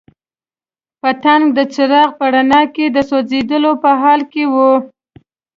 پتنګ 1.01 1.43
د 1.57 1.59
څراغ 1.73 2.09
په 2.19 2.25
رڼا 2.33 2.61
کې 2.75 2.85
د 2.95 2.97
سوځېدو 3.09 3.71
په 3.83 3.89
حال 4.01 4.21
کې 4.31 4.43
وو. 4.53 4.71